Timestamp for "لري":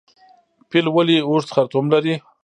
1.93-2.13